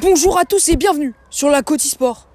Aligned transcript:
Bonjour 0.00 0.38
à 0.38 0.46
tous 0.46 0.70
et 0.70 0.76
bienvenue 0.76 1.12
sur 1.28 1.50
la 1.50 1.62
Côte 1.62 1.82
Sport. 1.82 2.26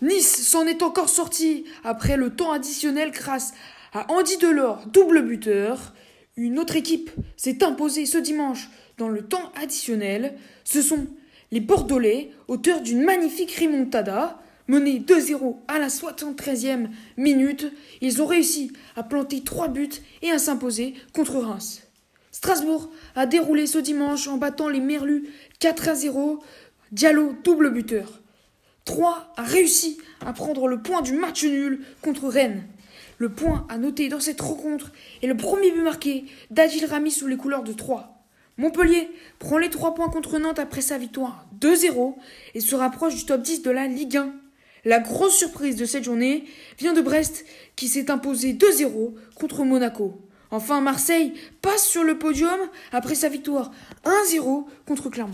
Nice 0.00 0.48
s'en 0.48 0.66
est 0.66 0.82
encore 0.82 1.10
sorti 1.10 1.66
après 1.84 2.16
le 2.16 2.34
temps 2.34 2.52
additionnel 2.52 3.10
grâce 3.10 3.52
à 3.92 4.10
Andy 4.10 4.38
Delors, 4.38 4.86
double 4.86 5.26
buteur. 5.26 5.92
Une 6.36 6.58
autre 6.58 6.74
équipe 6.74 7.10
s'est 7.36 7.62
imposée 7.62 8.06
ce 8.06 8.16
dimanche 8.16 8.70
dans 8.96 9.08
le 9.08 9.22
temps 9.26 9.52
additionnel. 9.60 10.38
Ce 10.64 10.80
sont 10.80 11.06
les 11.50 11.60
Bordelais, 11.60 12.30
auteurs 12.48 12.80
d'une 12.80 13.02
magnifique 13.02 13.54
remontada. 13.60 14.38
Menés 14.68 15.00
2-0 15.00 15.56
à 15.68 15.78
la 15.78 15.88
73e 15.88 16.88
minute, 17.18 17.70
ils 18.00 18.22
ont 18.22 18.26
réussi 18.26 18.72
à 18.96 19.02
planter 19.02 19.42
3 19.42 19.68
buts 19.68 19.90
et 20.22 20.30
à 20.30 20.38
s'imposer 20.38 20.94
contre 21.12 21.36
Reims. 21.36 21.82
Strasbourg 22.32 22.90
a 23.14 23.26
déroulé 23.26 23.66
ce 23.66 23.76
dimanche 23.76 24.26
en 24.26 24.38
battant 24.38 24.70
les 24.70 24.80
Merlus 24.80 25.28
4 25.60 25.88
à 25.90 25.94
0. 25.94 26.42
Diallo 26.90 27.34
double 27.44 27.70
buteur. 27.70 28.20
3 28.86 29.34
a 29.36 29.42
réussi 29.42 29.98
à 30.24 30.32
prendre 30.32 30.66
le 30.66 30.80
point 30.80 31.02
du 31.02 31.12
match 31.12 31.44
nul 31.44 31.84
contre 32.00 32.28
Rennes. 32.28 32.64
Le 33.18 33.28
point 33.28 33.66
à 33.68 33.76
noter 33.76 34.08
dans 34.08 34.18
cette 34.18 34.40
rencontre 34.40 34.92
est 35.22 35.26
le 35.26 35.36
premier 35.36 35.70
but 35.70 35.82
marqué 35.82 36.24
d'Adil 36.50 36.86
Rami 36.86 37.10
sous 37.10 37.26
les 37.26 37.36
couleurs 37.36 37.62
de 37.62 37.74
3. 37.74 38.24
Montpellier 38.56 39.10
prend 39.38 39.58
les 39.58 39.70
3 39.70 39.94
points 39.94 40.08
contre 40.08 40.38
Nantes 40.38 40.58
après 40.58 40.80
sa 40.80 40.98
victoire 40.98 41.46
2-0 41.60 42.14
et 42.54 42.60
se 42.60 42.74
rapproche 42.74 43.14
du 43.14 43.26
top 43.26 43.42
10 43.42 43.62
de 43.62 43.70
la 43.70 43.86
Ligue 43.86 44.16
1. 44.16 44.34
La 44.84 44.98
grosse 44.98 45.36
surprise 45.36 45.76
de 45.76 45.84
cette 45.84 46.04
journée 46.04 46.44
vient 46.78 46.94
de 46.94 47.02
Brest 47.02 47.44
qui 47.76 47.88
s'est 47.88 48.10
imposé 48.10 48.54
2-0 48.54 49.12
contre 49.34 49.64
Monaco. 49.64 50.18
Enfin, 50.54 50.82
Marseille 50.82 51.32
passe 51.62 51.86
sur 51.86 52.04
le 52.04 52.18
podium 52.18 52.58
après 52.92 53.14
sa 53.14 53.30
victoire 53.30 53.70
1-0 54.04 54.66
contre 54.86 55.08
Clermont. 55.08 55.32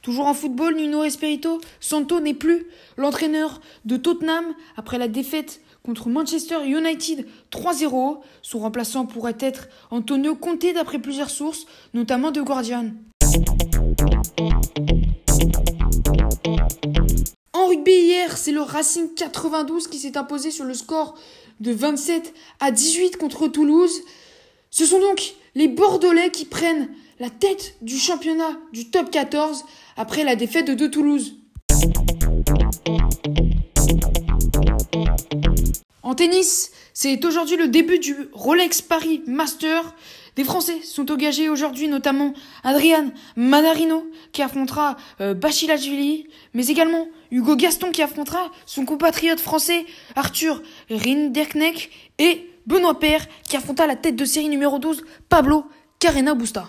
Toujours 0.00 0.26
en 0.26 0.32
football, 0.32 0.74
Nuno 0.76 1.04
Espirito 1.04 1.60
Santo 1.80 2.18
n'est 2.18 2.32
plus 2.32 2.66
l'entraîneur 2.96 3.60
de 3.84 3.98
Tottenham 3.98 4.46
après 4.78 4.96
la 4.96 5.08
défaite 5.08 5.60
contre 5.82 6.08
Manchester 6.08 6.66
United 6.66 7.26
3-0. 7.52 8.20
Son 8.40 8.58
remplaçant 8.58 9.04
pourrait 9.04 9.36
être 9.40 9.68
Antonio 9.90 10.34
Conte 10.34 10.64
d'après 10.74 10.98
plusieurs 10.98 11.30
sources, 11.30 11.66
notamment 11.92 12.30
de 12.30 12.40
Guardian. 12.40 12.86
Hier, 17.92 18.36
c'est 18.36 18.52
le 18.52 18.62
Racing 18.62 19.14
92 19.14 19.88
qui 19.88 19.98
s'est 19.98 20.16
imposé 20.16 20.50
sur 20.50 20.64
le 20.64 20.74
score 20.74 21.18
de 21.60 21.72
27 21.72 22.32
à 22.60 22.70
18 22.70 23.16
contre 23.16 23.46
Toulouse. 23.46 24.02
Ce 24.70 24.86
sont 24.86 25.00
donc 25.00 25.34
les 25.54 25.68
Bordelais 25.68 26.30
qui 26.30 26.46
prennent 26.46 26.88
la 27.20 27.30
tête 27.30 27.76
du 27.82 27.98
championnat 27.98 28.58
du 28.72 28.90
top 28.90 29.10
14 29.10 29.64
après 29.96 30.24
la 30.24 30.34
défaite 30.34 30.70
de, 30.70 30.86
Toulouse. 30.86 31.36
En 36.02 36.14
tennis, 36.14 36.72
c'est 36.92 37.22
aujourd'hui 37.24 37.56
le 37.56 37.68
début 37.68 37.98
du 37.98 38.16
Rolex 38.32 38.80
Paris 38.82 39.22
Master. 39.26 39.94
Des 40.36 40.44
Français 40.44 40.82
sont 40.82 41.10
engagés 41.12 41.48
aujourd'hui, 41.48 41.86
notamment 41.86 42.34
Adrian 42.64 43.10
Manarino 43.36 44.04
qui 44.32 44.42
affrontera 44.42 44.96
euh, 45.20 45.32
Bachilashvili, 45.32 46.26
mais 46.54 46.66
également 46.66 47.06
Hugo 47.30 47.54
Gaston 47.56 47.92
qui 47.92 48.02
affrontera 48.02 48.50
son 48.66 48.84
compatriote 48.84 49.40
français 49.40 49.86
Arthur 50.16 50.60
Rinderknecht 50.90 51.88
et 52.18 52.50
Benoît 52.66 52.98
Père 52.98 53.26
qui 53.48 53.56
affronta 53.56 53.86
la 53.86 53.96
tête 53.96 54.16
de 54.16 54.24
série 54.24 54.48
numéro 54.48 54.78
12 54.78 55.04
Pablo 55.28 55.64
Carena 56.00 56.34
Busta. 56.34 56.68